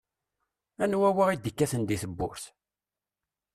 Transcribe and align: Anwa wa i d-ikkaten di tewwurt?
Anwa 0.83 1.09
wa 1.17 1.25
i 1.31 1.35
d-ikkaten 1.37 1.83
di 1.87 1.97
tewwurt? 2.01 2.43